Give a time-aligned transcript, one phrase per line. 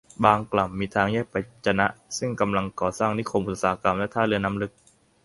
[0.23, 4.71] บางกล่ำ มีทางแยกไปจะนะ ซึ่งกำลังก่อสร้างนิคมอุตสาหกรรมและท่าเรือน้ำลึก